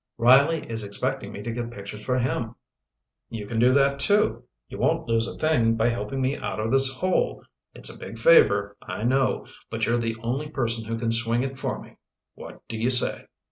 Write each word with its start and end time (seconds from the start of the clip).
"Riley 0.17 0.67
is 0.67 0.83
expecting 0.83 1.31
me 1.31 1.43
to 1.43 1.51
get 1.51 1.69
pictures 1.69 2.03
for 2.03 2.17
him." 2.17 2.55
"You 3.29 3.45
can 3.45 3.59
do 3.59 3.71
that, 3.75 3.99
too. 3.99 4.45
You 4.67 4.79
won't 4.79 5.07
lose 5.07 5.27
a 5.27 5.37
thing 5.37 5.75
by 5.75 5.89
helping 5.89 6.19
me 6.19 6.35
out 6.37 6.59
of 6.59 6.71
this 6.71 6.91
hole. 6.91 7.43
It's 7.75 7.93
a 7.95 7.99
big 7.99 8.17
favor, 8.17 8.75
I 8.81 9.03
know, 9.03 9.45
but 9.69 9.85
you're 9.85 9.99
the 9.99 10.17
only 10.23 10.49
person 10.49 10.85
who 10.85 10.97
can 10.97 11.11
swing 11.11 11.43
it 11.43 11.55
for 11.59 11.79
me. 11.79 11.97
What 12.33 12.67
do 12.67 12.79
you 12.79 12.89
say?" 12.89 13.27